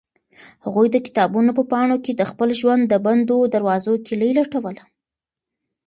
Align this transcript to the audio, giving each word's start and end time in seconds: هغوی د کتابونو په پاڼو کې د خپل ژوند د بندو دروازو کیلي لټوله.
هغوی 0.65 0.87
د 0.91 0.97
کتابونو 1.07 1.51
په 1.57 1.63
پاڼو 1.71 1.97
کې 2.05 2.11
د 2.15 2.21
خپل 2.31 2.49
ژوند 2.59 2.83
د 2.87 2.93
بندو 3.05 3.37
دروازو 3.53 3.93
کیلي 4.05 4.31
لټوله. 4.39 4.83